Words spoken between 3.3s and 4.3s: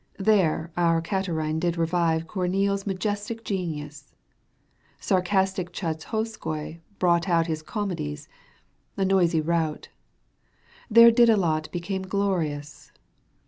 genius,